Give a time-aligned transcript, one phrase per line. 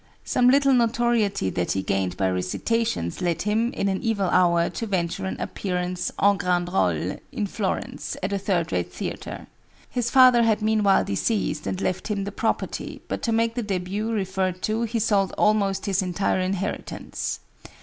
[0.25, 4.87] Some little notoriety that he gained by recitations led him, in an evil hour, to
[4.87, 9.45] venture an appearance en grand role, in Florence, at a third rate theatre.
[9.91, 14.11] His father had meanwhile deceased and left him the property; but to make the début
[14.11, 17.39] referred to, he sold almost his entire inheritance.